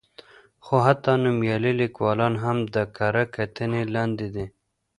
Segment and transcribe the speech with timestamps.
[0.65, 4.45] خو حتی نومیالي لیکوالان هم د کره کتنې لاندې دي.